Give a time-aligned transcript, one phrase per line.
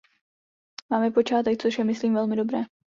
[0.89, 2.63] Máme počátek, což je myslím velmi dobré.